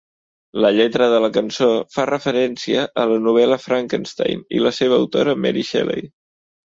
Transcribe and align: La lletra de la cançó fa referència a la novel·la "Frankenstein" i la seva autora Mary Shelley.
La 0.63 0.69
lletra 0.75 1.09
de 1.11 1.17
la 1.25 1.29
cançó 1.35 1.67
fa 1.97 2.05
referència 2.11 2.87
a 3.03 3.05
la 3.11 3.19
novel·la 3.27 3.59
"Frankenstein" 3.67 4.43
i 4.59 4.63
la 4.65 4.73
seva 4.79 4.99
autora 5.03 5.37
Mary 5.45 5.67
Shelley. 5.71 6.03